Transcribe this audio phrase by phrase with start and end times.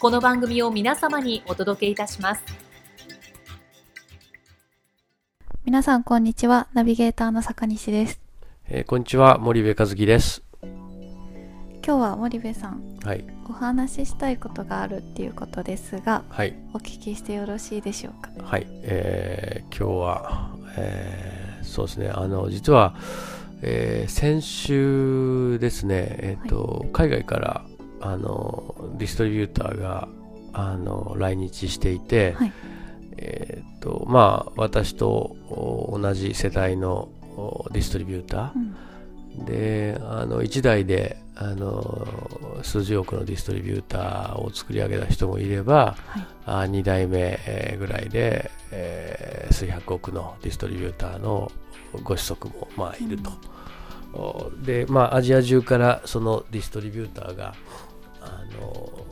[0.00, 2.44] この番組を皆様にお届けいたします。
[5.64, 6.68] 皆さんこんにちは。
[6.72, 8.20] ナビゲーターの坂西です、
[8.68, 9.38] えー、こんにちは。
[9.38, 10.44] 森部和樹です。
[10.62, 18.30] 今日は森部さん、はい、お話ししたいことがあるっていうことですが、はい、お聞きしてよろしいでしょうか？
[18.44, 22.10] はい、えー、今日は、えー、そうですね。
[22.10, 22.94] あの実は
[23.60, 27.64] えー、先週ですね、えーと、はい、海外から
[28.00, 30.08] あのディストリビューターが
[30.52, 32.52] あの来日していて、はい、
[33.16, 37.08] えーとまあ、私と同じ世代の
[37.72, 38.52] ディストリビューター、
[39.38, 42.06] うん、であの1台であの
[42.62, 51.52] 数十億のディストリビューターを作り上げた人もいれば、はい、あ2代目ぐらいで、えー、数百億のディストリビューターの
[52.02, 53.30] ご子息もまあいると。
[54.50, 57.54] うん、でまあ、アジア中からそのディストリビューターが
[58.20, 59.06] あの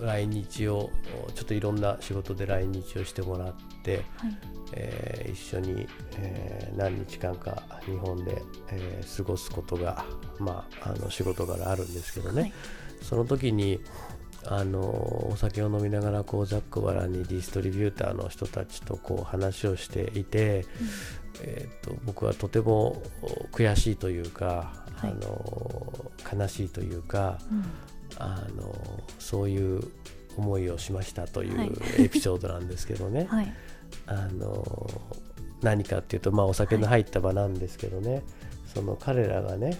[0.00, 0.90] 来日を
[1.34, 4.36] ちょっといろんな仕事で来日をしてもらって、はい、
[4.72, 5.86] えー、一緒に、
[6.18, 10.04] えー、何日間か日本で、えー、過ごすことが、
[10.38, 12.52] まあ、あの仕事柄あるんですけどね、はい、
[13.02, 13.80] その時に
[14.46, 20.88] あのお酒を飲みながらこうざっくばらにディストリビューターの人たちとこう話をしていて、うん、
[21.42, 23.00] えーと、僕はとても
[23.52, 27.64] 悔しいというか、はい、あの悲しいというか、うん、
[28.18, 28.74] あの
[29.18, 29.82] そういう
[30.36, 33.52] 思いをしましたというエピソードなんですけどね、 はい、
[34.06, 34.90] あの
[35.62, 38.22] 何かっていうと、まあ、お酒の入った場なんですけどね、はい、
[38.74, 39.76] その彼らがね、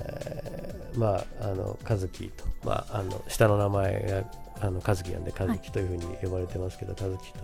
[0.00, 4.24] えー、まああの和樹と、まあ、あの下の名前
[4.60, 7.38] があの和樹なんで和樹というふうに呼ばれてますけど、はい、和樹と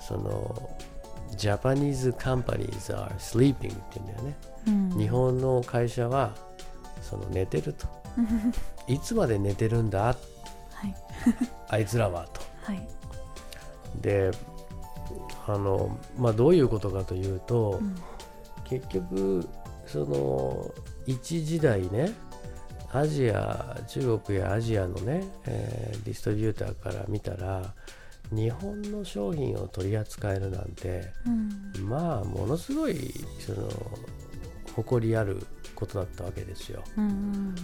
[0.00, 0.76] その
[1.36, 6.34] ジャパニーズカンパニーズ are sleeping って言うんだよね、うん、日本の会社は
[7.00, 7.86] その寝てると。
[8.88, 10.16] いつまで寝てるんだ、はい、
[11.68, 12.40] あいつらはと。
[12.62, 12.88] はい、
[14.00, 14.30] で
[15.46, 17.96] あの、まあ、どういうことかというと、うん、
[18.64, 19.48] 結局
[19.86, 20.70] その
[21.06, 22.12] 一時代ね
[22.92, 27.74] アジア中国やアジアのね、えー、ディストリビューターから見たら
[28.32, 33.68] 日本の商品を取り扱えるなんて、うん、まあものすごいその
[34.74, 36.82] 誇りあることだったわけですよ。
[36.96, 37.54] うん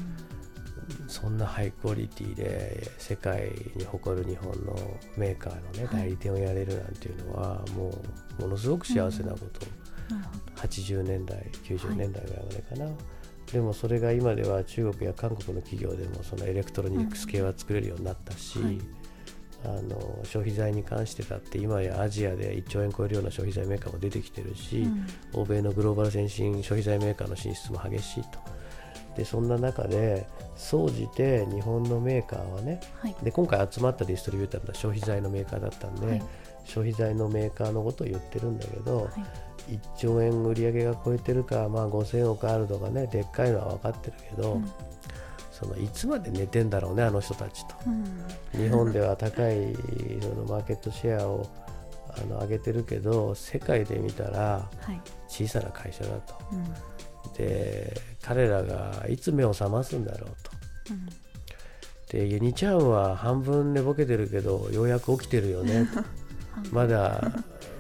[1.06, 4.74] そんなハイクオリティで世界に誇る日本の
[5.16, 7.92] メーカーのね、代理店をやれるなんていうのはも
[8.38, 9.66] うものすごく幸せなこと、
[10.10, 10.22] うん、
[10.54, 18.78] 80年代90年代ぐらいまでかな、はい、でもそれが今では中国や韓国の企業でもそのエレクトロニクス系は作れるようになったし、うんはい
[19.64, 24.82] あの消費財に関してだって今やアジアで1兆円超えるような消費財メーカーも出てきてるし、
[25.34, 28.38] うん、欧米のグローバル先進消費財メーカーの進出も激しいと。
[29.16, 36.22] でそんな中で総じて日本のメーカーはね、はい、で今回集まったディストリビューターは消費財のメーカーだったんで、はい、
[36.64, 39.10] 消費財のメーカーのことを言ってるんだけど、は
[39.68, 44.72] い、1兆円売り上げが超えてるか、まあ、5000億あるとかねでっかいのは分かってるけど、うん
[45.58, 49.76] そのいつまで寝てんだろうねあの人たちと、うん、日本では高い
[50.20, 51.48] そのマーケットシェアを
[52.16, 54.70] あの上げてるけど世界で見たら
[55.26, 56.40] 小さな会社だと、は
[57.34, 57.92] い、で
[58.22, 60.50] 彼らがいつ目を覚ますんだろうと、
[60.90, 61.08] うん、
[62.20, 65.88] でユニちゃんは半分寝ぼけてるけどようやく起きてるよね
[66.72, 67.32] まだ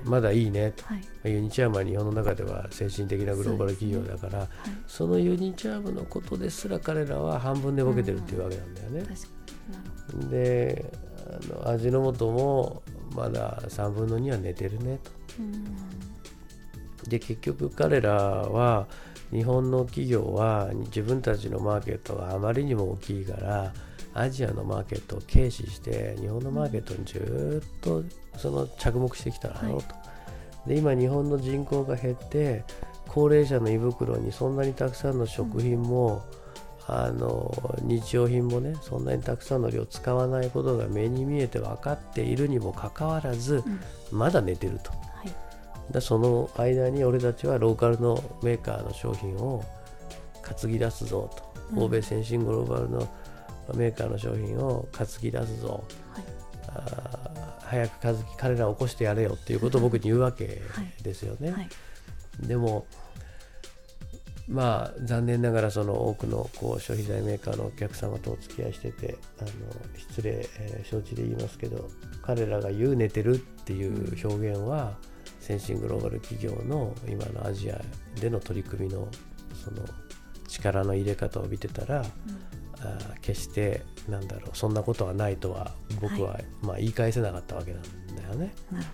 [0.04, 0.72] まだいいね。
[0.72, 4.48] と、はい、ユニチャームは日本の中では先進的なグローバル企業だから、
[4.86, 9.04] そ、ねはい、のユニチャームのことですら彼らは半分でボケてるっていうわけなんだよね。
[10.14, 10.92] うん、で
[11.30, 12.82] あの味の素も
[13.14, 15.10] まだ3分の2は寝てるねと。
[15.38, 15.64] うん、
[17.08, 18.86] で結局彼らは
[19.32, 23.72] 日本の企業は自分たちのマーケットがあまりにも大きいから
[24.14, 28.02] アジアのマーケットを軽視して日本のマーケットにずっと
[28.36, 29.94] その着目してきただろうと、
[30.66, 32.64] で今日本の人口が減って
[33.06, 36.22] 高齢者の胃袋にそんなにたくさんの食品も、
[36.86, 43.62] あの日用品もねそんなにたくさんの量使わないことが目に見えて分かっているにもかかわらず、
[44.10, 44.90] まだ寝てると、
[45.88, 49.64] はいだその間に俺たちはローカルのメーカーの商品を
[50.42, 51.82] 担ぎ出すぞと、うん。
[51.84, 53.08] 欧米先進グローバルの
[53.74, 56.24] メーカーの商品を担ぎ出すぞ、はい。
[56.68, 60.62] あー早く彼らを起こしてやれよっていうことを僕に言うわけ
[61.02, 61.50] ですよね。
[61.50, 61.68] はい。
[62.40, 62.86] でも
[64.48, 69.50] まあ残念ながらその多くのこう消費財メーカーのお客様とお付き合いしててあの
[69.96, 71.90] 失礼、えー承知で言いますけど
[72.22, 74.96] 彼らが言う寝てるっていう表現は
[75.48, 77.80] 先進グローバル企業の今のアジア
[78.20, 79.08] での取り組みの
[79.64, 79.82] その
[80.46, 82.04] 力の入れ方を見てたら、
[82.80, 85.72] あー決してなんだろうそんなことはないとは
[86.02, 88.54] 僕は、まあ言い返せなかったわけなんだよね。
[88.70, 88.84] なる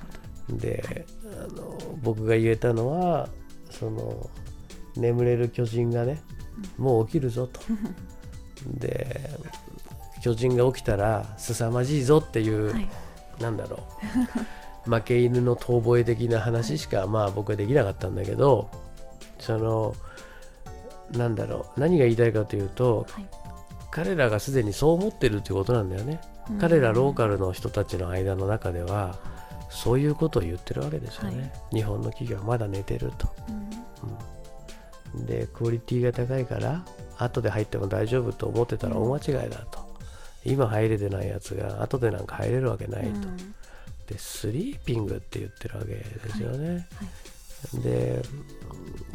[0.48, 3.28] ほであの僕が言えたのは
[3.70, 4.30] その
[4.94, 6.22] 眠れる巨人がね
[6.78, 7.60] もう起きるぞと。
[8.78, 9.28] で
[10.22, 12.88] 巨人が起きたら凄まじいぞっていう、どはい。
[13.40, 13.80] なんだろう
[14.86, 18.70] 負け犬の遠吠え的な話しか、まあ僕はできなかったんだけど
[19.38, 19.94] その
[21.12, 23.26] なんだろう何が言いたいかというとはい。
[23.90, 26.20] 彼らがすでにそう思ってるっていうことなんだよね、
[26.50, 26.58] うん。
[26.58, 29.16] 彼らローカルの人たちの間の中では
[29.70, 31.76] そういうことを言ってるわけですよね、はい。
[31.76, 35.20] 日本の企業はまだ寝てると、うん。
[35.20, 35.26] うん。
[35.26, 36.84] でクオリティが高いから
[37.18, 39.78] 後で入っても大丈夫と思ってたら大間違いだと、
[40.44, 43.54] 今入れてないやつが後でなんか入れるわけないと、うん
[44.06, 46.04] でスリーピングって言ってるわけで
[46.34, 46.84] すよね、はい
[47.82, 48.22] で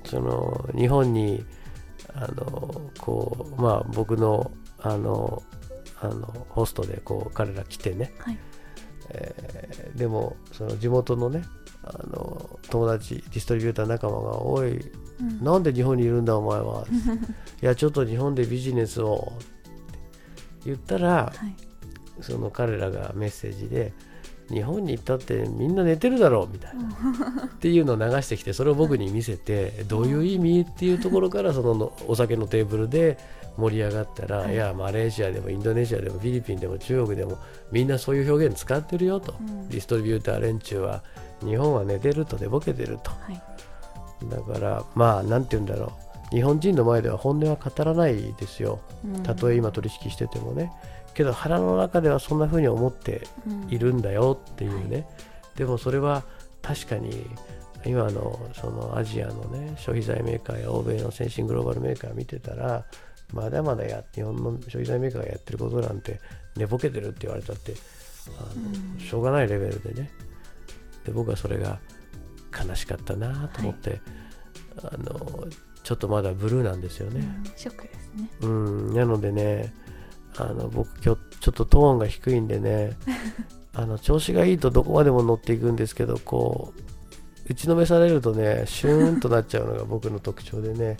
[0.05, 1.45] その日本に
[2.13, 5.43] あのこうまあ僕のあの
[6.01, 8.37] あのホストでこう彼ら来てね、はい。
[9.09, 11.43] えーでもその地元のね
[11.83, 14.79] あの友達ディストリビューター仲間が「おい。
[15.19, 15.43] うん。
[15.43, 16.85] なんで日本にいるんだお前は」
[17.61, 19.45] いやちょっと日本でビジネスを」って
[20.65, 21.55] 言ったらはい。
[22.21, 23.93] その彼らがメッセージで
[24.49, 26.83] 「日本に行ったってみんな寝てるだろう」みたいな。
[27.45, 33.17] っていうのを流してきてそれを僕に見せてどういう意味っていうところからそののお酒のテーブルで
[33.57, 34.53] 盛り上がったら、はい。
[34.53, 37.37] い、やマレーシアでもインドネシアでもフィリピンでも中国でも
[37.71, 39.69] みんなそういう表現使ってるよと、うん。
[39.69, 41.03] ディストリビューター連中は
[41.43, 43.11] 日本は寝てると寝ぼけてると。
[43.11, 43.41] はい。
[44.29, 45.93] だからまあなんて言うんだろ
[46.31, 46.35] う。
[46.35, 48.79] 日本人の前では本音は語らないですよ。
[49.03, 49.23] うん。
[49.23, 50.71] たとえ今取引しててもね
[51.19, 53.67] けど腹の中ではそんな風に思ってうん。
[53.69, 55.05] いるんだよっていうね、
[55.57, 56.23] でもそれは
[56.61, 57.25] 確かに
[57.85, 62.85] 今のそのアジアのね消費財メーカーや欧米の先進グローバルメーカー見てたら
[63.33, 66.21] まだまだや日本の消費財メーカーがやってることなんて
[66.55, 67.73] 寝ぼけてるって言われたって
[68.39, 68.97] あの、うん。
[68.97, 70.09] しょうがないレベルでね。
[71.03, 71.81] で僕はそれが
[72.57, 73.99] 悲しかったなと思って、
[74.77, 75.47] あの
[75.83, 77.19] ちょっとまだブルーなんですよね。
[77.19, 77.51] うん。
[77.57, 78.29] ショックですね。
[78.41, 79.73] うん、なのでね、
[80.39, 82.97] あの僕今日ちょっとトーンが低いんでね、
[83.75, 86.73] あの調子がいいとどこまでも乗っていくんですけど、こ
[87.47, 90.97] う打ちのめされるとね、シューンとなっちゃうのが 僕の特徴でね、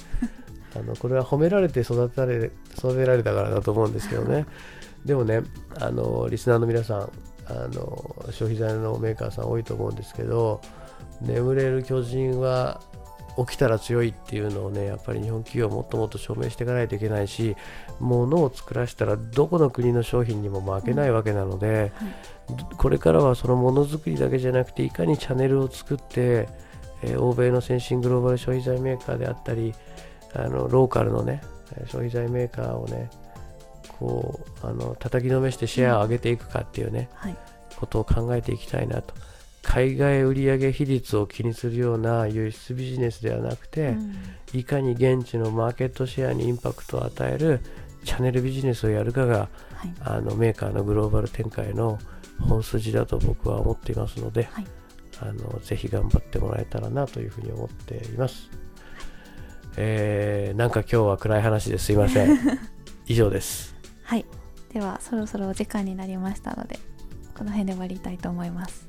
[0.75, 4.45] あのこれは褒められて育てられ育てられたからだと思うんですけどね、
[5.06, 5.44] でもね、
[5.80, 7.09] あのリスナーの皆さん、
[7.45, 10.59] あの消費財のメーカーさん多いと思うんですけど、
[11.21, 12.81] 眠れる巨人は
[13.47, 17.55] 起きたら強いっていうのをねやっぱり日本企業はもっともっと証明していかないといけないし
[17.99, 21.91] 物を作らせたらどこの国の商品にも負けないわけなので、
[22.77, 26.47] これからはそのものづくりだけじゃなくていかにチャンネルを作って、
[27.03, 29.73] えー欧米の先進グローバル消費財メーカーであったり
[30.33, 31.41] あのローカルのね
[31.77, 33.09] えー消費財メーカーをね
[33.99, 37.35] こうあの叩きのめしてシェアを上げていくかっていうね、はい。
[37.79, 39.13] ことを考えていきたいなと
[39.61, 44.16] 海外売上比率を気にするような輸出ビジネスではなくて、うん
[44.51, 47.59] いかに現地のマーケットシェアにインパクトを与える
[48.04, 51.99] チャンネルビジネスをやるかがはいあのメーカーのグローバル展開の
[52.39, 54.66] 本筋だと僕は思っていますので、はい
[55.21, 58.49] あのぜひ頑張ってもらえたらなというふうに思っています。
[59.78, 62.39] えーなんか今日は暗い話ですいません。
[63.06, 63.75] 以上です。
[64.01, 64.25] はい
[64.73, 66.80] ではそろそろお時間になりましたので
[67.37, 68.88] この辺で終わりたいと思います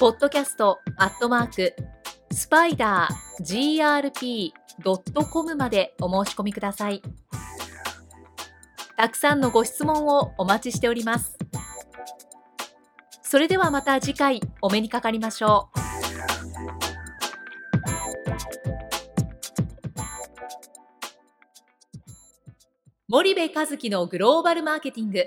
[0.00, 1.76] ポッドキャストアットマーク
[2.32, 4.00] スパイダー
[4.72, 7.02] GRP.com までお申し込みください。
[8.96, 11.36] たくさんのご質問をお待ちしております。
[13.20, 15.80] それではまた次回お目にかかりましょう。
[23.06, 25.26] 森部和樹のグローバルマーケティング。